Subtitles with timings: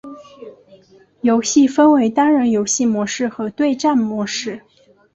[1.21, 4.59] 游戏分为单人游戏模式和对战模式。